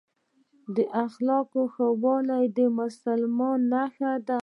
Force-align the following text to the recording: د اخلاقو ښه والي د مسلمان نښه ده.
د 0.75 0.77
اخلاقو 1.05 1.61
ښه 1.73 1.87
والي 2.03 2.43
د 2.57 2.59
مسلمان 2.79 3.59
نښه 3.71 4.11
ده. 4.27 4.37